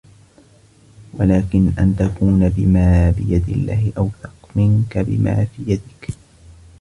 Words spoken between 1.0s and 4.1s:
وَلَكِنْ أَنْ تَكُونَ بِمَا بِيَدِ اللَّهِ